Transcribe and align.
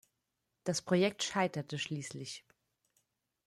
Das 0.63 0.81
Projekt 0.81 1.21
scheiterte 1.21 1.77
schließlich. 1.77 2.43